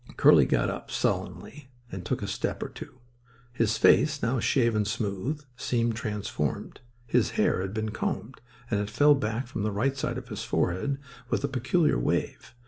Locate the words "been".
7.71-7.89